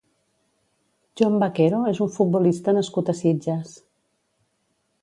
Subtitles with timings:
[1.21, 3.79] Jon Bakero és un futbolista nascut a Sitges.